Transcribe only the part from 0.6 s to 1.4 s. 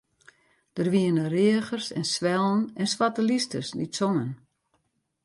Der wiene